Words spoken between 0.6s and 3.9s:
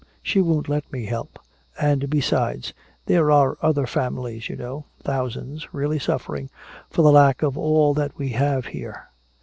let me help. And besides there are other